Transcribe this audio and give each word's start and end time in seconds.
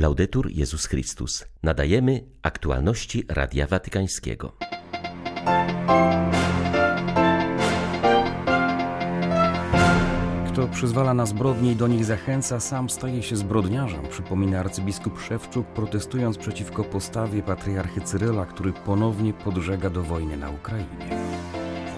Laudetur 0.00 0.50
Jezus 0.50 0.86
Chrystus. 0.86 1.44
Nadajemy 1.62 2.24
aktualności 2.42 3.24
Radia 3.28 3.66
Watykańskiego. 3.66 4.52
Kto 10.48 10.68
przyzwala 10.68 11.14
na 11.14 11.26
zbrodnie 11.26 11.72
i 11.72 11.76
do 11.76 11.86
nich 11.86 12.04
zachęca, 12.04 12.60
sam 12.60 12.90
staje 12.90 13.22
się 13.22 13.36
zbrodniarzem, 13.36 14.08
przypomina 14.10 14.60
arcybiskup 14.60 15.20
Szewczuk, 15.20 15.66
protestując 15.66 16.38
przeciwko 16.38 16.84
postawie 16.84 17.42
patriarchy 17.42 18.00
Cyryla, 18.00 18.46
który 18.46 18.72
ponownie 18.72 19.32
podżega 19.32 19.90
do 19.90 20.02
wojny 20.02 20.36
na 20.36 20.50
Ukrainie. 20.50 21.20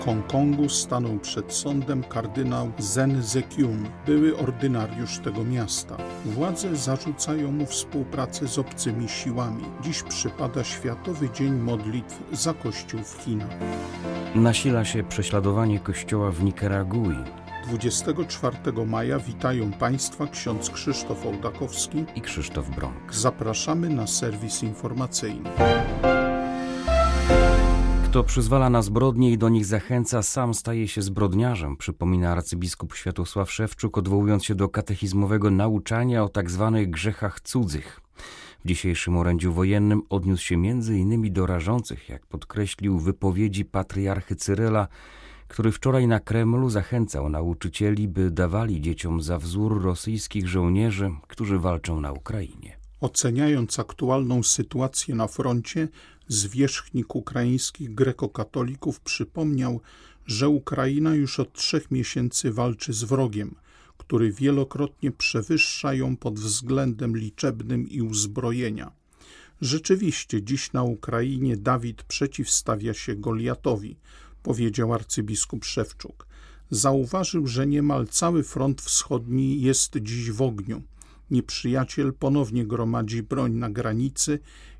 Hongkongu 0.04 0.68
stanął 0.68 1.18
przed 1.18 1.52
sądem 1.52 2.04
kardynał 2.04 2.72
Zen 2.78 3.22
Zekium, 3.22 3.88
były 4.06 4.38
ordynariusz 4.38 5.18
tego 5.18 5.44
miasta. 5.44 5.96
Władze 6.24 6.76
zarzucają 6.76 7.52
mu 7.52 7.66
współpracę 7.66 8.48
z 8.48 8.58
obcymi 8.58 9.08
siłami. 9.08 9.64
Dziś 9.82 10.02
przypada 10.02 10.64
Światowy 10.64 11.30
Dzień 11.30 11.52
Modlitw 11.52 12.22
za 12.32 12.54
Kościół 12.54 13.00
w 13.02 13.22
Chinach. 13.22 13.56
Nasila 14.34 14.84
się 14.84 15.02
prześladowanie 15.02 15.80
kościoła 15.80 16.30
w 16.30 16.42
Nikaragui. 16.42 17.16
24 17.66 18.56
maja 18.86 19.18
witają 19.18 19.72
Państwa 19.72 20.26
ksiądz 20.26 20.70
Krzysztof 20.70 21.26
Ołdakowski 21.26 22.04
i 22.14 22.20
Krzysztof 22.20 22.70
Brąk. 22.70 23.14
Zapraszamy 23.14 23.88
na 23.88 24.06
serwis 24.06 24.62
informacyjny. 24.62 25.50
Kto 28.12 28.24
przyzwala 28.24 28.70
na 28.70 28.82
zbrodnie 28.82 29.30
i 29.30 29.38
do 29.38 29.48
nich 29.48 29.66
zachęca, 29.66 30.22
sam 30.22 30.54
staje 30.54 30.88
się 30.88 31.02
zbrodniarzem, 31.02 31.76
przypomina 31.76 32.32
arcybiskup 32.32 32.94
Światosław 32.94 33.52
Szewczuk, 33.52 33.98
odwołując 33.98 34.44
się 34.44 34.54
do 34.54 34.68
katechizmowego 34.68 35.50
nauczania 35.50 36.24
o 36.24 36.28
tzw. 36.28 36.72
Tak 36.74 36.90
grzechach 36.90 37.40
cudzych. 37.40 38.00
W 38.64 38.68
dzisiejszym 38.68 39.16
orędziu 39.16 39.52
wojennym 39.52 40.02
odniósł 40.10 40.44
się 40.44 40.54
m.in. 40.54 41.32
do 41.32 41.46
rażących, 41.46 42.08
jak 42.08 42.26
podkreślił, 42.26 42.98
wypowiedzi 42.98 43.64
patriarchy 43.64 44.36
Cyryla, 44.36 44.88
który 45.48 45.72
wczoraj 45.72 46.06
na 46.06 46.20
Kremlu 46.20 46.70
zachęcał 46.70 47.28
nauczycieli, 47.28 48.08
by 48.08 48.30
dawali 48.30 48.80
dzieciom 48.80 49.22
za 49.22 49.38
wzór 49.38 49.82
rosyjskich 49.82 50.48
żołnierzy, 50.48 51.10
którzy 51.28 51.58
walczą 51.58 52.00
na 52.00 52.12
Ukrainie. 52.12 52.82
Oceniając 53.00 53.78
aktualną 53.78 54.42
sytuację 54.42 55.14
na 55.14 55.26
froncie, 55.26 55.88
zwierzchnik 56.28 57.14
ukraińskich 57.14 57.94
grekokatolików 57.94 59.00
przypomniał, 59.00 59.80
że 60.26 60.48
Ukraina 60.48 61.14
już 61.14 61.40
od 61.40 61.52
trzech 61.52 61.90
miesięcy 61.90 62.52
walczy 62.52 62.92
z 62.92 63.04
wrogiem, 63.04 63.54
który 63.98 64.32
wielokrotnie 64.32 65.10
przewyższa 65.10 65.94
ją 65.94 66.16
pod 66.16 66.40
względem 66.40 67.16
liczebnym 67.16 67.88
i 67.88 68.02
uzbrojenia. 68.02 68.92
Rzeczywiście 69.60 70.42
dziś 70.42 70.72
na 70.72 70.82
Ukrainie 70.82 71.56
Dawid 71.56 72.02
przeciwstawia 72.02 72.94
się 72.94 73.14
Goliatowi, 73.16 73.96
powiedział 74.42 74.94
arcybiskup 74.94 75.64
Szewczuk. 75.64 76.26
Zauważył, 76.70 77.46
że 77.46 77.66
niemal 77.66 78.06
cały 78.06 78.42
front 78.42 78.82
wschodni 78.82 79.62
jest 79.62 79.96
dziś 79.96 80.30
w 80.30 80.42
ogniu. 80.42 80.82
Nieprzyjaciel 81.30 82.12
ponownie 82.12 82.66
gromadzi 82.66 83.22
broń 83.22 83.52
na 83.52 83.70
granicy 83.70 84.38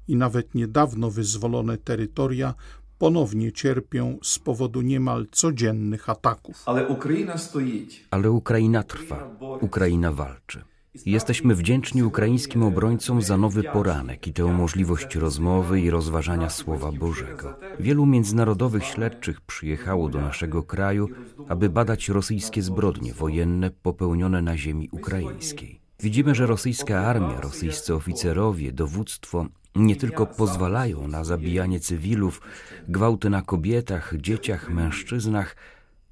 i 0.08 0.16
nawet 0.16 0.54
niedawno 0.54 1.10
wyzwolone 1.10 1.78
terytoria 1.78 2.54
ponownie 2.98 3.52
cierpią 3.52 4.18
z 4.22 4.38
powodu 4.38 4.80
niemal 4.80 5.26
codziennych 5.32 6.08
ataków. 6.08 6.62
Ale 6.66 6.88
Ukraina 6.88 7.38
stoi. 7.38 7.88
Ale 8.10 8.30
Ukraina 8.30 8.82
trwa. 8.82 9.36
Ukraina 9.60 10.12
walczy. 10.12 10.62
Jesteśmy 11.06 11.54
wdzięczni 11.54 12.02
ukraińskim 12.02 12.62
obrońcom 12.62 13.22
za 13.22 13.36
nowy 13.36 13.62
poranek 13.62 14.26
i 14.26 14.32
tę 14.32 14.44
możliwość 14.44 15.14
rozmowy 15.14 15.80
i 15.80 15.90
rozważania 15.90 16.50
Słowa 16.50 16.92
Bożego. 16.92 17.54
Wielu 17.80 18.06
międzynarodowych 18.06 18.84
śledczych 18.84 19.40
przyjechało 19.40 20.08
do 20.08 20.20
naszego 20.20 20.62
kraju, 20.62 21.08
aby 21.48 21.70
badać 21.70 22.08
rosyjskie 22.08 22.62
zbrodnie 22.62 23.14
wojenne 23.14 23.70
popełnione 23.70 24.42
na 24.42 24.56
ziemi 24.56 24.88
ukraińskiej. 24.92 25.80
Widzimy, 26.00 26.34
że 26.34 26.46
rosyjska 26.46 27.00
armia, 27.00 27.40
rosyjscy 27.40 27.94
oficerowie, 27.94 28.72
dowództwo 28.72 29.46
nie 29.74 29.96
tylko 29.96 30.26
pozwalają 30.26 31.08
na 31.08 31.24
zabijanie 31.24 31.80
cywilów, 31.80 32.40
gwałty 32.88 33.30
na 33.30 33.42
kobietach, 33.42 34.14
dzieciach, 34.16 34.70
mężczyznach, 34.70 35.56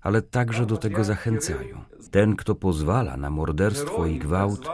ale 0.00 0.22
także 0.22 0.66
do 0.66 0.76
tego 0.76 1.04
zachęcają. 1.04 1.84
Ten, 2.10 2.36
kto 2.36 2.54
pozwala 2.54 3.16
na 3.16 3.30
morderstwo 3.30 4.06
i 4.06 4.18
gwałt, 4.18 4.68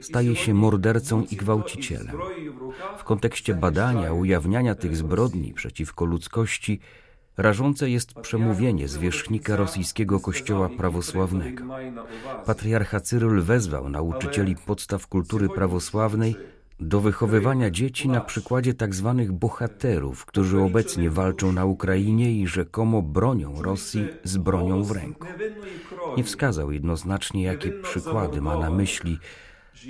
staje 0.00 0.36
się 0.36 0.54
mordercą 0.54 1.24
i 1.30 1.36
gwałcicielem. 1.36 2.16
W 2.98 3.04
kontekście 3.04 3.54
badania, 3.54 4.12
ujawniania 4.12 4.74
tych 4.74 4.96
zbrodni 4.96 5.52
przeciwko 5.52 6.04
ludzkości, 6.04 6.80
rażące 7.36 7.90
jest 7.90 8.14
przemówienie 8.14 8.88
zwierzchnika 8.88 9.56
rosyjskiego 9.56 10.20
kościoła 10.20 10.68
prawosławnego. 10.68 11.64
Patriarcha 12.46 13.00
Cyryl 13.00 13.42
wezwał 13.42 13.88
nauczycieli 13.88 14.56
podstaw 14.56 15.06
kultury 15.06 15.48
prawosławnej 15.48 16.36
do 16.82 17.00
wychowywania 17.00 17.70
dzieci 17.70 18.08
na 18.08 18.20
przykładzie 18.20 18.74
tzw. 18.74 19.14
Tak 19.18 19.32
bohaterów, 19.32 20.26
którzy 20.26 20.60
obecnie 20.60 21.10
walczą 21.10 21.52
na 21.52 21.64
Ukrainie 21.64 22.32
i 22.32 22.46
rzekomo 22.46 23.02
bronią 23.02 23.62
Rosji 23.62 24.06
z 24.24 24.36
bronią 24.36 24.82
w 24.82 24.90
ręku. 24.90 25.26
Nie 26.16 26.24
wskazał 26.24 26.72
jednoznacznie, 26.72 27.42
jakie 27.42 27.70
przykłady 27.70 28.40
ma 28.40 28.58
na 28.58 28.70
myśli, 28.70 29.18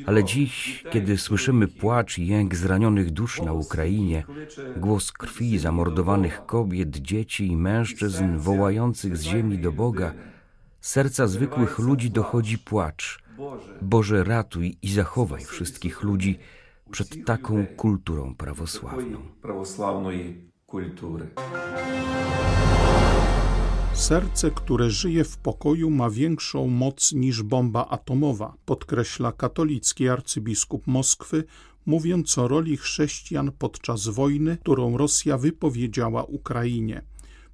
ale 0.07 0.25
dziś, 0.25 0.85
kiedy 0.91 1.19
słyszymy 1.19 1.69
płacz 1.69 2.19
i 2.19 2.27
jęk 2.27 2.55
zranionych 2.55 3.11
dusz 3.11 3.43
na 3.43 3.53
Ukrainie, 3.53 4.25
głos 4.77 5.13
krwi 5.13 5.59
zamordowanych 5.59 6.47
kobiet, 6.47 6.97
dzieci 6.97 7.47
i 7.47 7.57
mężczyzn 7.57 8.37
wołających 8.37 9.17
z 9.17 9.23
ziemi 9.23 9.59
do 9.59 9.73
Boga, 9.73 10.13
serca 10.81 11.27
zwykłych 11.27 11.79
ludzi 11.79 12.11
dochodzi 12.11 12.59
płacz. 12.59 13.23
Boże, 13.83 14.25
ratuj 14.25 14.77
i 14.83 14.93
zachowaj 14.93 15.45
wszystkich 15.45 16.03
ludzi, 16.03 16.39
przed 16.91 17.25
taką 17.27 17.67
kulturą 17.77 18.35
prawosławną. 18.35 19.19
kultury. 20.67 21.29
Serce, 23.95 24.51
które 24.51 24.91
żyje 24.91 25.25
w 25.25 25.37
pokoju, 25.37 25.91
ma 25.91 26.11
większą 26.11 26.67
moc 26.67 27.13
niż 27.13 27.43
bomba 27.43 27.89
atomowa, 27.89 28.55
podkreśla 28.65 29.33
katolicki 29.33 30.09
arcybiskup 30.09 30.87
Moskwy, 30.87 31.45
mówiąc 31.87 32.39
o 32.39 32.49
roli 32.49 32.77
chrześcijan 32.77 33.53
podczas 33.59 34.09
wojny, 34.09 34.57
którą 34.57 34.97
Rosja 34.97 35.39
wypowiedziała 35.39 36.25
Ukrainie. 36.25 37.03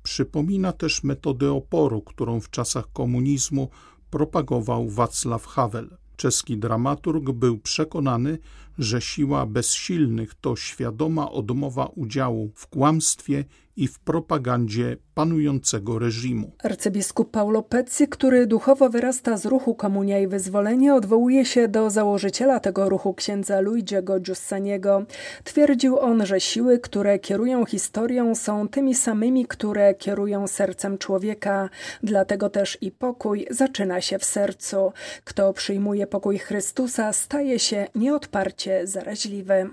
Przypomina 0.03 0.73
też 0.73 1.03
metodę 1.03 1.53
oporu, 1.53 2.03
którą 2.03 2.41
w 2.41 2.51
czasach 2.51 2.93
komunizmu 2.93 3.69
propagował 4.11 4.89
Wacław 4.89 5.47
Havel. 5.47 5.97
Czeski 6.17 6.59
dramaturg 6.59 7.31
był 7.31 7.59
przekonany, 7.59 8.39
że 8.79 9.01
siła 9.01 9.47
bezsilnych 9.47 10.35
to 10.35 10.57
świadoma 10.57 11.31
odmowa 11.31 11.87
udziału 11.87 12.53
w 12.55 12.67
kłamstwie 12.67 13.45
i 13.79 13.89
w 13.89 13.99
propagandzie 13.99 14.97
panującego 15.15 15.99
reżimu. 15.99 16.53
Arcybiskup 16.63 17.31
Paulo 17.31 17.63
Pezzi, 17.63 18.09
który 18.09 18.47
duchowo 18.47 18.91
wyrasta 18.91 19.37
z 19.37 19.47
ruchu 19.47 19.75
Komunia 19.75 20.19
i 20.19 20.27
Wyzwolenie, 20.27 20.95
odwołuje 20.95 21.45
się 21.45 21.69
do 21.69 21.91
założyciela 21.91 22.61
tego 22.61 22.89
ruchu 22.89 23.15
księdza 23.15 23.61
Luigiego 23.61 24.21
Giussaniego. 24.21 25.03
Twierdził 25.45 25.99
on, 25.99 26.27
że 26.27 26.41
siły, 26.41 26.79
które 26.79 27.19
kierują 27.19 27.65
historią 27.65 28.35
są 28.35 28.69
tymi 28.69 28.95
samymi, 28.95 29.47
które 29.47 29.95
kierują 29.95 30.47
sercem 30.47 30.99
człowieka. 30.99 31.69
Dlatego 32.03 32.51
też 32.51 32.79
i 32.81 32.91
pokój 32.91 33.47
zaczyna 33.51 34.01
się 34.01 34.19
w 34.19 34.25
sercu. 34.25 34.93
Kto 35.25 35.53
przyjmuje 35.53 36.07
pokój 36.07 36.39
Chrystusa, 36.39 37.13
staje 37.13 37.59
się 37.59 37.87
nieodparcie 37.95 38.87
zaraźliwy. 38.87 39.71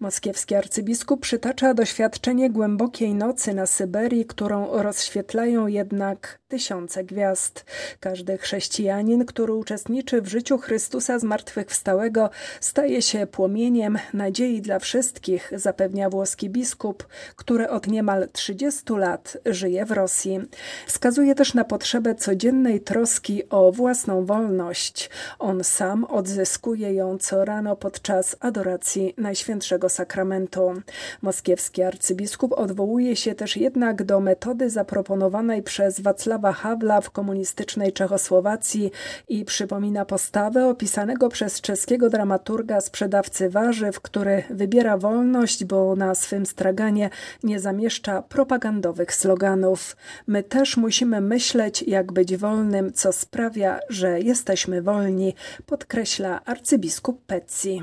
Moskiewski 0.00 0.54
arcybiskup 0.54 1.20
przytacza 1.20 1.74
doświadczenie 1.74 2.50
głębokiej 2.50 3.14
nocy 3.14 3.45
nocy 3.46 3.54
na 3.56 3.66
Syberii, 3.66 4.24
którą 4.24 4.82
rozświetlają 4.82 5.66
jednak 5.66 6.38
tysiące 6.48 7.04
gwiazd. 7.04 7.64
Każdy 8.00 8.38
chrześcijanin, 8.38 9.24
który 9.24 9.52
uczestniczy 9.52 10.22
w 10.22 10.28
życiu 10.28 10.58
Chrystusa 10.58 11.18
zmartwychwstałego, 11.18 12.30
staje 12.60 13.02
się 13.02 13.26
płomieniem 13.26 13.98
nadziei 14.12 14.60
dla 14.60 14.78
wszystkich, 14.78 15.52
zapewnia 15.54 16.10
włoski 16.10 16.50
biskup, 16.50 17.06
który 17.36 17.68
od 17.68 17.86
niemal 17.86 18.28
30 18.32 18.82
lat 18.96 19.36
żyje 19.46 19.84
w 19.84 19.90
Rosji. 19.90 20.40
Wskazuje 20.86 21.34
też 21.34 21.54
na 21.54 21.64
potrzebę 21.64 22.14
codziennej 22.14 22.80
troski 22.80 23.48
o 23.48 23.72
własną 23.72 24.24
wolność. 24.24 25.10
On 25.38 25.64
sam 25.64 26.04
odzyskuje 26.04 26.94
ją 26.94 27.18
co 27.18 27.44
rano 27.44 27.76
podczas 27.76 28.36
adoracji 28.40 29.14
Najświętszego 29.18 29.88
Sakramentu. 29.88 30.74
Moskiewski 31.22 31.82
arcybiskup 31.82 32.52
odwołuje 32.52 33.16
się 33.16 33.34
też 33.36 33.56
jednak 33.56 34.04
do 34.04 34.20
metody 34.20 34.70
zaproponowanej 34.70 35.62
przez 35.62 36.00
Wacława 36.00 36.52
Hawla 36.52 37.00
w 37.00 37.10
komunistycznej 37.10 37.92
Czechosłowacji 37.92 38.90
i 39.28 39.44
przypomina 39.44 40.04
postawę 40.04 40.68
opisanego 40.68 41.28
przez 41.28 41.60
czeskiego 41.60 42.10
dramaturga 42.10 42.80
sprzedawcy 42.80 43.50
warzyw, 43.50 44.00
który 44.00 44.42
wybiera 44.50 44.98
wolność, 44.98 45.64
bo 45.64 45.96
na 45.96 46.14
swym 46.14 46.46
straganie 46.46 47.10
nie 47.42 47.60
zamieszcza 47.60 48.22
propagandowych 48.22 49.14
sloganów. 49.14 49.96
My 50.26 50.42
też 50.42 50.76
musimy 50.76 51.20
myśleć, 51.20 51.82
jak 51.82 52.12
być 52.12 52.36
wolnym, 52.36 52.92
co 52.92 53.12
sprawia, 53.12 53.80
że 53.88 54.20
jesteśmy 54.20 54.82
wolni, 54.82 55.34
podkreśla 55.66 56.44
arcybiskup 56.44 57.26
Pecci. 57.26 57.82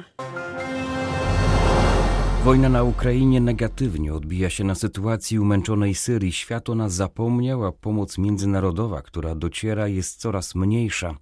Wojna 2.44 2.70
na 2.70 2.84
Ukrainie 2.84 3.42
negatywnie 3.42 4.14
odbija 4.14 4.50
się 4.50 4.64
na 4.64 4.76
sytuacji 4.76 5.40
umęczonej 5.40 5.96
Syrii. 5.96 6.32
Świat 6.32 6.70
o 6.70 6.76
nas 6.76 6.94
zapomniał, 6.94 7.66
a 7.66 7.72
pomoc 7.72 8.18
międzynarodowa, 8.18 9.02
która 9.02 9.36
dociera, 9.36 9.88
jest 9.88 10.20
coraz 10.20 10.56
mniejsza, 10.56 11.18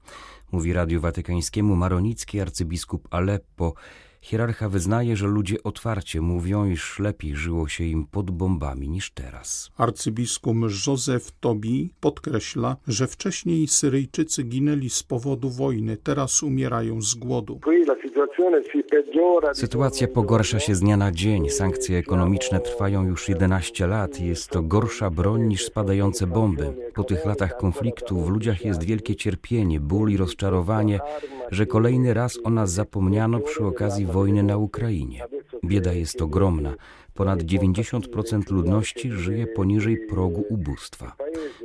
mówi 0.52 0.74
Radiu 0.74 1.02
Watykańskiemu 1.02 1.76
maronicki 1.76 2.40
arcybiskup 2.40 3.08
Aleppo. 3.12 3.74
Hierarcha 4.22 4.70
wyznaje, 4.70 5.16
że 5.16 5.28
ludzie 5.28 5.64
otwarcie 5.64 6.22
mówią, 6.22 6.66
iż 6.66 7.00
lepiej 7.00 7.36
żyło 7.36 7.68
się 7.68 7.84
im 7.84 8.06
pod 8.06 8.32
bombami 8.32 8.90
niż 8.90 9.12
teraz. 9.12 9.72
Arcybiskup 9.78 10.56
Józef 10.88 11.32
Tobi 11.40 11.90
podkreśla, 12.00 12.76
że 12.88 13.08
wcześniej 13.08 13.68
Syryjczycy 13.68 14.44
ginęli 14.44 14.90
z 14.90 15.04
powodu 15.04 15.50
wojny, 15.50 15.98
teraz 15.98 16.44
umierają 16.44 17.02
z 17.02 17.16
głodu. 17.16 17.60
Sytuacja 19.54 20.08
pogarsza 20.08 20.60
się 20.60 20.76
z 20.76 20.80
dnia 20.80 20.98
na 20.98 21.12
dzień. 21.12 21.50
Sankcje 21.50 21.98
ekonomiczne 21.98 22.60
trwają 22.60 23.04
już 23.08 23.30
11 23.30 23.88
lat 23.88 24.20
i 24.20 24.26
jest 24.26 24.50
to 24.50 24.62
gorsza 24.62 25.10
broń 25.10 25.48
niż 25.48 25.66
spadające 25.66 26.28
bomby. 26.28 26.74
Po 26.94 27.04
tych 27.04 27.26
latach 27.26 27.58
konfliktu 27.58 28.22
w 28.22 28.30
ludziach 28.30 28.66
jest 28.66 28.84
wielkie 28.84 29.16
cierpienie, 29.16 29.80
ból 29.80 30.12
i 30.12 30.18
rozczarowanie, 30.18 31.00
że 31.51 31.65
kolejny 31.65 32.13
raz 32.13 32.39
o 32.44 32.50
nas 32.50 32.71
zapomniano 32.71 33.39
przy 33.39 33.65
okazji 33.65 34.06
wojny 34.06 34.44
na 34.44 34.57
Ukrainie. 34.57 35.25
Bieda 35.65 35.94
jest 35.94 36.21
ogromna. 36.21 36.75
Ponad 37.13 37.44
90% 37.44 38.51
ludności 38.51 39.12
żyje 39.12 39.48
poniżej 39.48 39.98
progu 40.09 40.45
ubóstwa. 40.50 41.15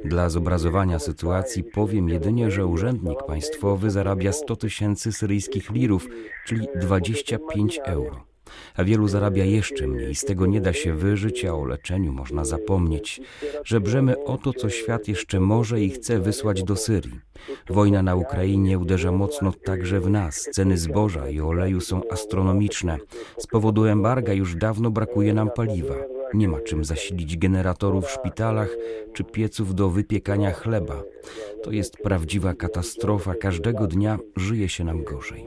Dla 0.04 0.28
zobrazowania 0.28 0.98
sytuacji 0.98 1.64
powiem 1.64 2.08
jedynie, 2.08 2.50
że 2.50 2.66
urzędnik 2.66 3.18
państwowy 3.26 3.90
zarabia 3.90 4.32
100 4.32 4.56
tysięcy 4.56 5.12
syryjskich 5.12 5.70
lirów, 5.70 6.08
czyli 6.46 6.66
25 6.80 7.80
euro 7.84 8.35
a 8.76 8.85
wielu 8.85 9.08
zarabia 9.08 9.44
jeszcze 9.44 9.87
mniej. 9.87 10.14
Z 10.14 10.25
tego 10.25 10.47
nie 10.47 10.61
da 10.61 10.73
się 10.73 10.94
wyżyć, 10.94 11.44
a 11.44 11.55
o 11.55 11.64
leczeniu 11.64 12.12
można 12.12 12.44
zapomnieć. 12.44 13.20
Żebrzemy 13.64 14.25
o 14.25 14.38
to, 14.38 14.53
co 14.53 14.70
świat 14.70 15.08
jeszcze 15.08 15.41
może 15.41 15.81
i 15.81 15.91
chce 15.91 16.19
wysłać 16.19 16.62
do 16.62 16.76
Syrii. 16.76 17.20
Wojna 17.70 18.03
na 18.03 18.14
Ukrainie 18.14 18.79
uderza 18.79 19.12
mocno 19.12 19.53
także 19.53 20.00
w 20.00 20.11
nas. 20.11 20.49
Ceny 20.53 20.79
zboża 20.79 21.29
i 21.29 21.41
oleju 21.41 21.81
są 21.81 22.00
astronomiczne. 22.11 22.99
Z 23.38 23.47
powodu 23.47 23.85
embarga 23.85 24.32
już 24.32 24.55
dawno 24.55 24.91
brakuje 24.91 25.35
nam 25.35 25.50
paliwa. 25.50 25.94
Nie 26.35 26.49
ma 26.49 26.61
czym 26.61 26.85
zasilić 26.85 27.37
generatorów 27.37 28.05
w 28.05 28.11
szpitalach 28.11 28.76
czy 29.12 29.25
pieców 29.25 29.75
do 29.75 29.91
wypiekania 29.91 30.53
chleba. 30.53 31.03
To 31.62 31.70
jest 31.70 31.97
prawdziwa 31.97 32.55
katastrofa. 32.55 33.35
Każdego 33.35 33.87
dnia 33.87 34.19
żyje 34.37 34.69
się 34.69 34.85
nam 34.85 35.05
gorzej. 35.05 35.44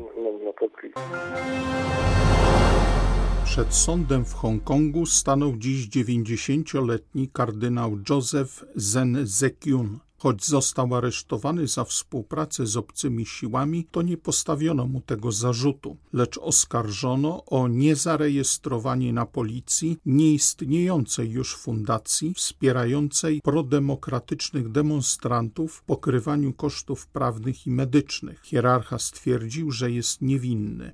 Przed 3.49 3.75
sądem 3.75 4.25
w 4.25 4.33
Hongkongu 4.33 5.05
stanął 5.05 5.57
dziś 5.57 5.87
90-letni 5.87 7.29
kardynał 7.29 7.97
Joseph 8.09 8.65
Zen 8.75 9.17
Zekyun. 9.23 9.99
Choć 10.17 10.45
został 10.45 10.95
aresztowany 10.95 11.67
za 11.67 11.83
współpracę 11.83 12.65
z 12.67 12.77
obcymi 12.77 13.25
siłami, 13.25 13.87
to 13.91 14.01
nie 14.01 14.17
postawiono 14.17 14.87
mu 14.87 15.01
tego 15.01 15.31
zarzutu, 15.31 15.97
lecz 16.13 16.37
oskarżono 16.37 17.45
o 17.45 17.67
niezarejestrowanie 17.67 19.13
na 19.13 19.25
policji 19.25 19.97
nieistniejącej 20.05 21.29
już 21.29 21.55
fundacji 21.55 22.33
wspierającej 22.33 23.41
prodemokratycznych 23.41 24.71
demonstrantów 24.71 25.73
w 25.73 25.83
pokrywaniu 25.83 26.53
kosztów 26.53 27.07
prawnych 27.07 27.67
i 27.67 27.71
medycznych. 27.71 28.41
Hierarcha 28.43 28.99
stwierdził, 28.99 29.71
że 29.71 29.91
jest 29.91 30.21
niewinny. 30.21 30.93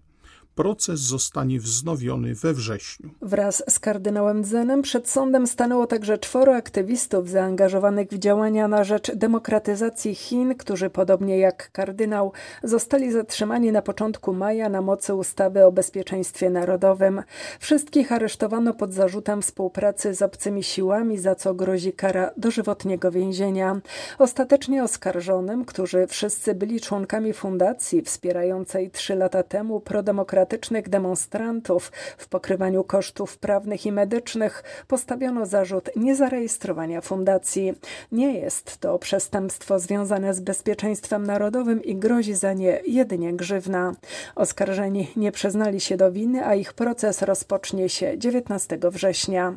Proces 0.55 0.99
zostanie 0.99 1.59
wznowiony 1.59 2.35
we 2.35 2.53
wrześniu. 2.53 3.09
Wraz 3.21 3.63
z 3.69 3.79
kardynałem 3.79 4.43
Zenem 4.43 4.81
przed 4.81 5.09
sądem 5.09 5.47
stanęło 5.47 5.87
także 5.87 6.17
czworo 6.17 6.55
aktywistów 6.55 7.29
zaangażowanych 7.29 8.07
w 8.07 8.17
działania 8.17 8.67
na 8.67 8.83
rzecz 8.83 9.15
demokratyzacji 9.15 10.15
Chin, 10.15 10.55
którzy 10.55 10.89
podobnie 10.89 11.37
jak 11.37 11.71
kardynał 11.71 12.31
zostali 12.63 13.11
zatrzymani 13.11 13.71
na 13.71 13.81
początku 13.81 14.33
maja 14.33 14.69
na 14.69 14.81
mocy 14.81 15.13
ustawy 15.15 15.65
o 15.65 15.71
bezpieczeństwie 15.71 16.49
narodowym. 16.49 17.23
Wszystkich 17.59 18.11
aresztowano 18.11 18.73
pod 18.73 18.93
zarzutem 18.93 19.41
współpracy 19.41 20.13
z 20.13 20.21
obcymi 20.21 20.63
siłami, 20.63 21.17
za 21.17 21.35
co 21.35 21.53
grozi 21.53 21.93
kara 21.93 22.31
dożywotniego 22.37 23.11
więzienia. 23.11 23.81
Ostatecznie 24.19 24.83
oskarżonym, 24.83 25.65
którzy 25.65 26.07
wszyscy 26.07 26.55
byli 26.55 26.81
członkami 26.81 27.33
fundacji 27.33 28.01
wspierającej 28.01 28.91
trzy 28.91 29.15
lata 29.15 29.43
temu 29.43 29.79
prodemokratyczną 29.79 30.44
demonstrantów 30.89 31.91
w 32.17 32.27
pokrywaniu 32.27 32.83
kosztów 32.83 33.37
prawnych 33.37 33.85
i 33.85 33.91
medycznych 33.91 34.63
postawiono 34.87 35.45
zarzut 35.45 35.89
niezarejestrowania 35.95 37.01
fundacji. 37.01 37.73
Nie 38.11 38.33
jest 38.33 38.77
to 38.77 38.99
przestępstwo 38.99 39.79
związane 39.79 40.33
z 40.33 40.39
bezpieczeństwem 40.39 41.25
narodowym 41.25 41.83
i 41.83 41.95
grozi 41.95 42.33
za 42.33 42.53
nie 42.53 42.79
jedynie 42.87 43.33
grzywna. 43.33 43.93
Oskarżeni 44.35 45.11
nie 45.15 45.31
przyznali 45.31 45.79
się 45.79 45.97
do 45.97 46.11
winy, 46.11 46.45
a 46.45 46.55
ich 46.55 46.73
proces 46.73 47.21
rozpocznie 47.21 47.89
się 47.89 48.17
19 48.17 48.77
września. 48.83 49.53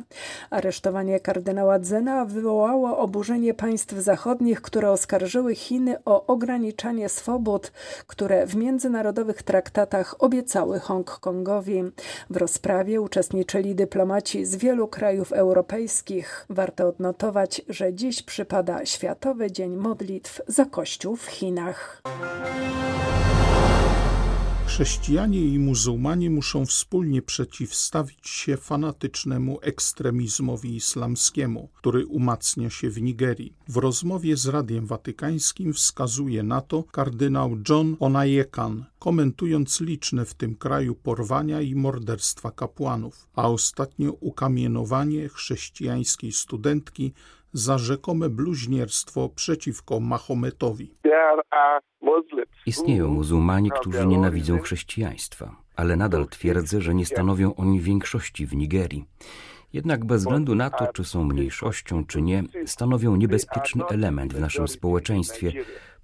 Aresztowanie 0.49 1.19
kardynała 1.19 1.79
Dzena 1.79 2.25
wywołało 2.25 2.97
oburzenie 2.97 3.53
państw 3.53 3.93
zachodnich, 3.93 4.61
które 4.61 4.91
oskarżyły 4.91 5.55
Chiny 5.55 6.03
o 6.05 6.25
ograniczanie 6.25 7.09
swobód, 7.09 7.71
które 8.07 8.47
w 8.47 8.55
międzynarodowych 8.55 9.43
traktatach 9.43 10.15
obiecały 10.19 10.78
Hongkongowi. 10.79 11.83
W 12.29 12.37
rozprawie 12.37 13.01
uczestniczyli 13.01 13.75
dyplomaci 13.75 14.45
z 14.45 14.55
wielu 14.55 14.87
krajów 14.87 15.31
europejskich. 15.31 16.45
Warto 16.49 16.87
odnotować, 16.87 17.61
że 17.69 17.93
dziś 17.93 18.23
przypada 18.23 18.85
Światowy 18.85 19.51
Dzień 19.51 19.75
Modlitw 19.75 20.41
za 20.47 20.65
Kościół 20.65 21.15
w 21.15 21.25
Chinach. 21.25 22.01
Chrześcijanie 24.69 25.41
i 25.41 25.59
muzułmanie 25.59 26.29
muszą 26.29 26.65
wspólnie 26.65 27.21
przeciwstawić 27.21 28.27
się 28.27 28.57
fanatycznemu 28.57 29.59
ekstremizmowi 29.61 30.75
islamskiemu, 30.75 31.69
który 31.75 32.05
umacnia 32.05 32.69
się 32.69 32.89
w 32.89 33.01
Nigerii. 33.01 33.53
W 33.67 33.77
rozmowie 33.77 34.37
z 34.37 34.45
Radiem 34.45 34.85
Watykańskim 34.85 35.73
wskazuje 35.73 36.43
na 36.43 36.61
to 36.61 36.83
kardynał 36.83 37.57
John 37.69 37.95
Onayekan, 37.99 38.85
komentując 38.99 39.81
liczne 39.81 40.25
w 40.25 40.33
tym 40.33 40.55
kraju 40.55 40.95
porwania 40.95 41.61
i 41.61 41.75
morderstwa 41.75 42.51
kapłanów, 42.51 43.27
a 43.35 43.49
ostatnio 43.49 44.11
ukamienowanie 44.11 45.29
chrześcijańskiej 45.29 46.31
studentki 46.31 47.13
za 47.53 47.77
rzekome 47.77 48.29
bluźnierstwo 48.29 49.29
przeciwko 49.29 49.99
Mahometowi. 49.99 50.93
Istnieją 52.65 53.07
muzułmanie, 53.07 53.69
którzy 53.71 54.07
nienawidzą 54.07 54.59
chrześcijaństwa, 54.59 55.55
ale 55.75 55.95
nadal 55.95 56.27
twierdzę, 56.27 56.81
że 56.81 56.95
nie 56.95 57.05
stanowią 57.05 57.55
oni 57.55 57.79
większości 57.79 58.45
w 58.45 58.55
Nigerii. 58.55 59.05
Jednak 59.73 60.05
bez 60.05 60.21
względu 60.21 60.55
na 60.55 60.69
to, 60.69 60.87
czy 60.93 61.03
są 61.03 61.23
mniejszością, 61.23 62.05
czy 62.05 62.21
nie, 62.21 62.43
stanowią 62.65 63.15
niebezpieczny 63.15 63.83
element 63.85 64.33
w 64.33 64.39
naszym 64.39 64.67
społeczeństwie, 64.67 65.53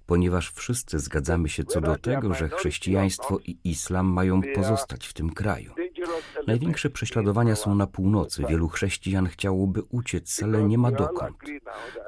ponieważ 0.06 0.52
wszyscy 0.52 0.98
zgadzamy 0.98 1.48
się 1.48 1.64
co 1.64 1.80
do 1.80 1.98
tego, 1.98 2.34
że 2.34 2.48
chrześcijaństwo 2.48 3.38
i 3.38 3.58
islam 3.64 4.06
mają 4.06 4.40
pozostać 4.54 5.06
w 5.06 5.12
tym 5.12 5.30
kraju. 5.30 5.72
Największe 6.46 6.90
prześladowania 6.90 7.56
są 7.56 7.74
na 7.74 7.86
północy. 7.86 8.42
Wielu 8.48 8.68
chrześcijan 8.68 9.26
chciałoby 9.26 9.82
uciec, 9.90 10.42
ale 10.42 10.62
nie 10.62 10.78
ma 10.78 10.90
dokąd. 10.90 11.36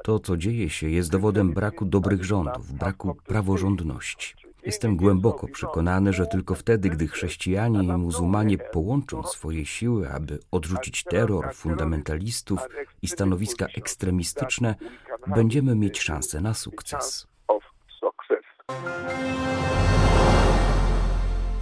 To, 0.03 0.19
co 0.19 0.37
dzieje 0.37 0.69
się, 0.69 0.89
jest 0.89 1.11
dowodem 1.11 1.53
braku 1.53 1.85
dobrych 1.85 2.23
rządów, 2.23 2.73
braku 2.73 3.15
praworządności. 3.15 4.35
Jestem 4.65 4.95
głęboko 4.95 5.47
przekonany, 5.47 6.13
że 6.13 6.27
tylko 6.27 6.55
wtedy, 6.55 6.89
gdy 6.89 7.07
chrześcijanie 7.07 7.83
i 7.83 7.97
muzułmanie 7.97 8.57
połączą 8.57 9.23
swoje 9.23 9.65
siły, 9.65 10.11
aby 10.11 10.39
odrzucić 10.51 11.03
terror 11.03 11.53
fundamentalistów 11.53 12.59
i 13.01 13.07
stanowiska 13.07 13.65
ekstremistyczne, 13.77 14.75
będziemy 15.27 15.75
mieć 15.75 15.99
szansę 15.99 16.41
na 16.41 16.53
sukces. 16.53 17.27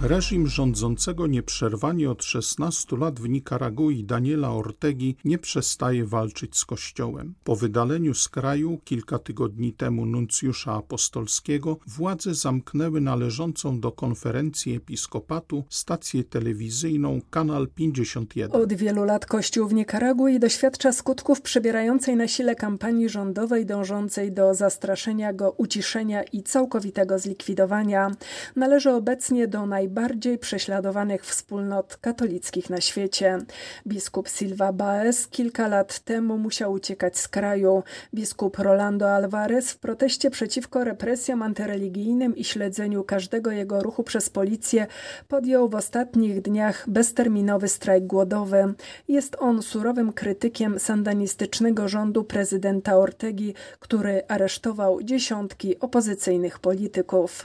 Reżim 0.02 0.46
rządzącego 0.46 1.26
nieprzerwanie 1.26 2.10
od 2.10 2.24
16 2.24 2.96
lat 2.96 3.20
w 3.20 3.28
Nikaragui 3.28 4.04
Daniela 4.04 4.50
Ortegi 4.50 5.16
nie 5.24 5.38
przestaje 5.38 6.04
walczyć 6.04 6.56
z 6.56 6.64
Kościołem. 6.64 7.34
Po 7.44 7.56
wydaleniu 7.56 8.14
z 8.14 8.28
kraju 8.28 8.80
kilka 8.84 9.18
tygodni 9.18 9.72
temu 9.72 10.06
nuncjusza 10.06 10.74
apostolskiego 10.74 11.78
władze 11.86 12.34
zamknęły 12.34 13.00
należącą 13.00 13.80
do 13.80 13.92
konferencji 13.92 14.74
episkopatu 14.74 15.64
stację 15.70 16.24
telewizyjną 16.24 17.20
Kanal 17.30 17.68
51. 17.74 18.62
Od 18.62 18.72
wielu 18.72 19.04
lat 19.04 19.26
Kościół 19.26 19.68
w 19.68 19.74
Nikaragui 19.74 20.38
doświadcza 20.38 20.92
skutków 20.92 21.40
przybierającej 21.40 22.16
na 22.16 22.28
sile 22.28 22.54
kampanii 22.54 23.08
rządowej 23.08 23.66
dążącej 23.66 24.32
do 24.32 24.54
zastraszenia 24.54 25.32
go, 25.32 25.54
uciszenia 25.56 26.22
i 26.22 26.42
całkowitego 26.42 27.18
zlikwidowania. 27.18 28.10
Należy 28.56 28.90
obecnie 28.90 29.48
do 29.48 29.66
naj 29.66 29.87
najbardziej 29.88 30.38
prześladowanych 30.38 31.24
wspólnot 31.24 31.96
katolickich 31.96 32.70
na 32.70 32.80
świecie. 32.80 33.38
Biskup 33.86 34.28
Silva 34.28 34.72
Baez 34.72 35.28
kilka 35.28 35.68
lat 35.68 35.98
temu 35.98 36.38
musiał 36.38 36.72
uciekać 36.72 37.18
z 37.18 37.28
kraju. 37.28 37.82
Biskup 38.14 38.58
Rolando 38.58 39.10
Alvarez 39.10 39.70
w 39.70 39.78
proteście 39.78 40.30
przeciwko 40.30 40.84
represjom 40.84 41.42
antyreligijnym 41.42 42.36
i 42.36 42.44
śledzeniu 42.44 43.04
każdego 43.04 43.50
jego 43.50 43.82
ruchu 43.82 44.02
przez 44.02 44.30
policję 44.30 44.86
podjął 45.28 45.68
w 45.68 45.74
ostatnich 45.74 46.42
dniach 46.42 46.84
bezterminowy 46.90 47.68
strajk 47.68 48.06
głodowy. 48.06 48.74
Jest 49.08 49.36
on 49.40 49.62
surowym 49.62 50.12
krytykiem 50.12 50.78
sandanistycznego 50.78 51.88
rządu 51.88 52.24
prezydenta 52.24 52.96
Ortegi, 52.96 53.54
który 53.80 54.22
aresztował 54.28 55.02
dziesiątki 55.02 55.80
opozycyjnych 55.80 56.58
polityków. 56.58 57.44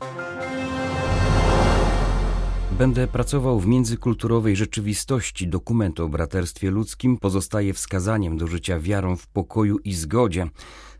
Będę 2.78 3.08
pracował 3.08 3.60
w 3.60 3.68
międzykulturowej 3.68 4.56
rzeczywistości. 4.56 5.48
Dokument 5.48 6.00
o 6.00 6.10
braterstwie 6.10 6.72
ludzkim 6.72 7.18
pozostaje 7.18 7.74
wskazaniem 7.74 8.38
do 8.38 8.48
życia 8.48 8.80
wiarą 8.80 9.16
w 9.16 9.28
pokoju 9.28 9.78
i 9.78 9.94
zgodzie. 9.94 10.50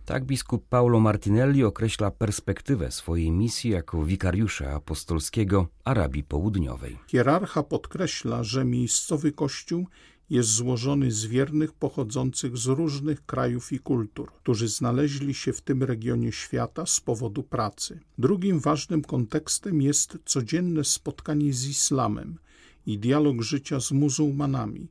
Tak 0.06 0.26
biskup 0.26 0.68
Paulo 0.70 1.00
Martinelli 1.00 1.64
określa 1.64 2.12
perspektywę 2.12 2.92
swojej 2.92 3.32
misji 3.32 3.72
jako 3.72 4.04
wikariusza 4.04 4.72
apostolskiego 4.72 5.68
Arabii 5.84 6.24
Południowej. 6.24 6.98
Hierarcha 7.08 7.64
podkreśla, 7.64 8.44
że 8.44 8.66
miejscowy 8.66 9.32
kościół 9.32 9.88
jest 10.34 10.50
złożony 10.50 11.12
z 11.12 11.26
wiernych 11.26 11.74
pochodzących 11.74 12.58
z 12.58 12.66
różnych 12.66 13.26
krajów 13.26 13.72
i 13.72 13.80
kultur, 13.80 14.32
którzy 14.32 14.68
znaleźli 14.68 15.34
się 15.34 15.54
w 15.54 15.62
tym 15.62 15.84
regionie 15.84 16.32
świata 16.32 16.86
z 16.86 17.00
powodu 17.00 17.44
pracy. 17.44 18.00
Drugim 18.18 18.60
ważnym 18.60 19.02
kontekstem 19.02 19.82
jest 19.82 20.18
codzienne 20.26 20.84
spotkanie 20.84 21.54
z 21.54 21.68
islamem 21.68 22.38
i 22.86 23.00
dialog 23.00 23.42
życia 23.42 23.80
z 23.80 23.92
muzułmanami, 23.92 24.88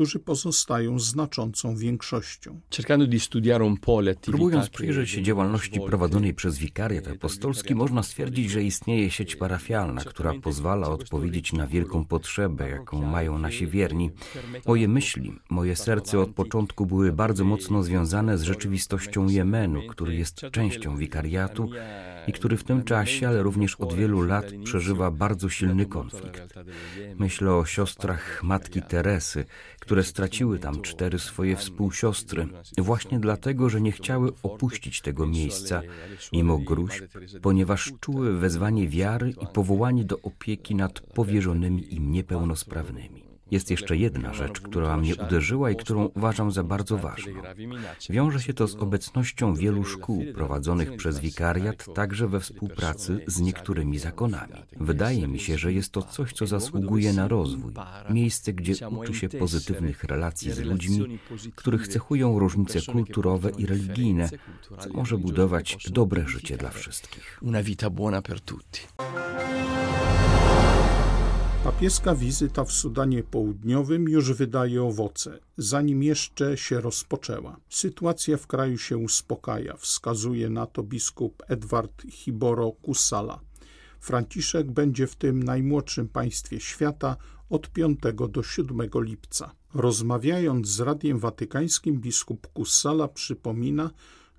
którzy 0.00 0.18
pozostają 0.18 0.98
znaczącą 0.98 1.76
większością. 1.76 2.60
Próbując 4.22 4.68
przyjrzeć 4.68 5.10
się 5.10 5.22
działalności 5.22 5.80
prowadzonej 5.80 6.34
przez 6.34 6.58
wikariat 6.58 7.08
apostolski, 7.08 7.74
można 7.74 8.02
stwierdzić, 8.02 8.50
że 8.50 8.62
istnieje 8.62 9.10
sieć 9.10 9.36
parafialna, 9.36 10.04
która 10.04 10.34
pozwala 10.42 10.88
odpowiedzieć 10.88 11.52
na 11.52 11.66
wielką 11.66 12.04
potrzebę, 12.04 12.70
jaką 12.70 13.02
mają 13.02 13.38
nasi 13.38 13.66
wierni. 13.66 14.10
Moje 14.66 14.88
myśli, 14.88 15.32
moje 15.50 15.76
serce 15.76 16.20
od 16.20 16.30
początku 16.30 16.86
były 16.86 17.12
bardzo 17.12 17.44
mocno 17.44 17.82
związane 17.82 18.38
z 18.38 18.42
rzeczywistością 18.42 19.28
Jemenu, 19.28 19.80
który 19.88 20.14
jest 20.16 20.40
częścią 20.52 20.96
wikariatu 20.96 21.70
i 22.26 22.32
który 22.32 22.56
w 22.56 22.64
tym 22.64 22.84
czasie, 22.84 23.28
ale 23.28 23.42
również 23.42 23.74
od 23.74 23.94
wielu 23.94 24.22
lat 24.22 24.46
przeżywa 24.64 25.10
bardzo 25.10 25.48
silny 25.48 25.86
konflikt. 25.86 26.54
Myślę 27.18 27.54
o 27.54 27.64
siostrach 27.64 28.42
matki 28.42 28.82
Teresy, 28.82 29.44
które 29.90 30.04
straciły 30.04 30.58
tam 30.58 30.82
cztery 30.82 31.18
swoje 31.18 31.56
współsiostry, 31.56 32.46
właśnie 32.78 33.20
dlatego, 33.20 33.68
że 33.68 33.80
nie 33.80 33.92
chciały 33.92 34.32
opuścić 34.42 35.00
tego 35.00 35.26
miejsca, 35.26 35.82
mimo 36.32 36.58
gruźb, 36.58 37.04
ponieważ 37.42 37.92
czuły 38.00 38.38
wezwanie 38.38 38.88
wiary 38.88 39.34
i 39.42 39.46
powołanie 39.46 40.04
do 40.04 40.20
opieki 40.22 40.74
nad 40.74 41.00
powierzonymi 41.00 41.94
im 41.94 42.12
niepełnosprawnymi. 42.12 43.29
Jest 43.50 43.70
jeszcze 43.70 43.96
jedna 43.96 44.34
rzecz, 44.34 44.60
która 44.60 44.96
mnie 44.96 45.16
uderzyła 45.16 45.70
i 45.70 45.76
którą 45.76 46.04
uważam 46.04 46.52
za 46.52 46.62
bardzo 46.64 46.98
ważną. 46.98 47.42
Wiąże 48.10 48.40
się 48.40 48.54
to 48.54 48.68
z 48.68 48.74
obecnością 48.74 49.54
wielu 49.54 49.84
szkół 49.84 50.24
prowadzonych 50.34 50.96
przez 50.96 51.18
wikariat, 51.18 51.86
także 51.94 52.28
we 52.28 52.40
współpracy 52.40 53.24
z 53.26 53.40
niektórymi 53.40 53.98
zakonami. 53.98 54.54
Wydaje 54.80 55.28
mi 55.28 55.38
się, 55.38 55.58
że 55.58 55.72
jest 55.72 55.92
to 55.92 56.02
coś, 56.02 56.32
co 56.32 56.46
zasługuje 56.46 57.12
na 57.12 57.28
rozwój. 57.28 57.72
Miejsce, 58.10 58.52
gdzie 58.52 58.88
uczy 58.88 59.14
się 59.14 59.28
pozytywnych 59.28 60.04
relacji 60.04 60.52
z 60.52 60.58
ludźmi, 60.58 61.18
których 61.54 61.88
cechują 61.88 62.38
różnice 62.38 62.92
kulturowe 62.92 63.50
i 63.58 63.66
religijne, 63.66 64.28
co 64.78 64.92
może 64.92 65.18
budować 65.18 65.76
dobre 65.90 66.28
życie 66.28 66.56
dla 66.56 66.70
wszystkich. 66.70 67.38
Una 67.42 67.62
vita 67.62 67.90
buona 67.90 68.22
per 68.22 68.40
tutti. 68.40 68.80
Papieska 71.64 72.14
wizyta 72.14 72.64
w 72.64 72.72
Sudanie 72.72 73.22
Południowym 73.22 74.08
już 74.08 74.32
wydaje 74.32 74.82
owoce, 74.82 75.38
zanim 75.56 76.02
jeszcze 76.02 76.56
się 76.56 76.80
rozpoczęła. 76.80 77.56
Sytuacja 77.68 78.36
w 78.36 78.46
kraju 78.46 78.78
się 78.78 78.96
uspokaja, 78.96 79.76
wskazuje 79.76 80.50
na 80.50 80.66
to 80.66 80.82
biskup 80.82 81.42
Edward 81.48 82.02
Hiboro 82.10 82.72
Kusala. 82.72 83.40
Franciszek 84.00 84.70
będzie 84.70 85.06
w 85.06 85.16
tym 85.16 85.42
najmłodszym 85.42 86.08
państwie 86.08 86.60
świata 86.60 87.16
od 87.50 87.70
5 87.70 87.98
do 88.28 88.42
7 88.42 88.88
lipca. 88.94 89.54
Rozmawiając 89.74 90.68
z 90.68 90.80
Radiem 90.80 91.18
Watykańskim, 91.18 92.00
biskup 92.00 92.46
Kusala 92.46 93.08
przypomina, 93.08 93.90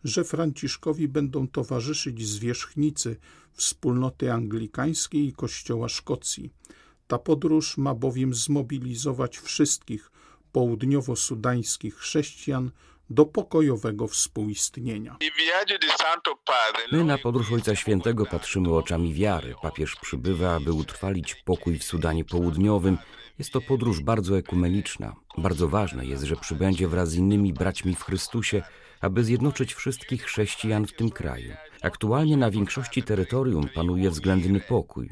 że 0.04 0.24
Franciszkowi 0.24 1.08
będą 1.08 1.48
towarzyszyć 1.48 2.28
zwierzchnicy 2.28 3.16
wspólnoty 3.54 4.34
anglikańskiej 4.34 5.28
i 5.28 5.34
Kościoła 5.34 5.90
Szkocji. 5.90 6.54
Ta 7.12 7.20
podróż 7.20 7.78
ma 7.78 7.96
bowiem 7.96 8.34
zmobilizować 8.34 9.38
wszystkich 9.38 10.12
południowo-sudańskich 10.54 11.96
chrześcijan 11.96 12.72
do 13.10 13.26
pokojowego 13.26 14.08
współistnienia. 14.08 15.18
My 16.92 17.04
na 17.04 17.18
podróż 17.18 17.52
Ojca 17.52 17.76
Świętego 17.76 18.26
patrzymy 18.26 18.76
oczami 18.76 19.14
wiary. 19.14 19.56
Papież 19.62 19.96
przybywa, 19.96 20.56
aby 20.56 20.72
utrwalić 20.72 21.36
pokój 21.36 21.80
w 21.80 21.84
Sudanie 21.84 22.26
Południowym. 22.26 22.98
Jest 23.40 23.52
to 23.52 23.62
podróż 23.62 24.02
bardzo 24.02 24.38
ekumeniczna. 24.38 25.16
Bardzo 25.38 25.68
ważne 25.68 26.06
jest, 26.06 26.24
że 26.24 26.36
przybędzie 26.36 26.88
wraz 26.88 27.10
z 27.10 27.16
innymi 27.16 27.54
braćmi 27.54 27.96
w 27.96 28.04
Chrystusie, 28.04 28.64
aby 29.02 29.24
zjednoczyć 29.24 29.74
wszystkich 29.74 30.24
chrześcijan 30.24 30.88
w 30.88 30.94
tym 30.94 31.10
kraju. 31.10 31.52
Aktualnie 31.82 32.38
na 32.38 32.52
większości 32.52 33.04
terytorium 33.04 33.70
panuje 33.76 34.10
względny 34.10 34.60
pokój. 34.60 35.10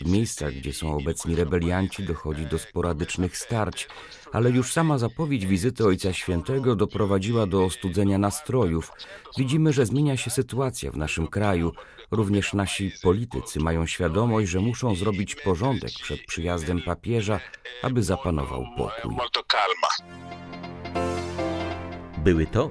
W 0.00 0.10
miejscach, 0.10 0.52
gdzie 0.52 0.72
są 0.72 0.96
obecni 0.96 1.36
rebelianci, 1.36 2.02
dochodzi 2.02 2.46
do 2.46 2.58
sporadycznych 2.58 3.36
starć, 3.36 3.88
ale 4.32 4.50
już 4.50 4.72
sama 4.72 4.98
zapowiedź 4.98 5.46
wizyty 5.46 5.86
Ojca 5.86 6.12
Świętego 6.12 6.76
doprowadziła 6.76 7.46
do 7.46 7.64
ostudzenia 7.64 8.18
nastrojów. 8.18 8.92
Widzimy, 9.38 9.72
że 9.72 9.86
zmienia 9.86 10.16
się 10.16 10.30
sytuacja 10.30 10.90
w 10.90 10.96
naszym 10.96 11.26
kraju. 11.26 11.72
Również 12.10 12.54
nasi 12.54 12.92
politycy 13.02 13.60
mają 13.60 13.86
świadomość, 13.86 14.50
że 14.50 14.60
muszą 14.60 14.94
zrobić 14.94 15.34
porządek 15.34 15.90
przed 16.02 16.20
przyjazdem 16.26 16.82
papieża, 16.82 17.40
aby 17.82 18.02
zapanował 18.02 18.64
pokój. 18.76 19.16
Były 22.24 22.46
to 22.46 22.70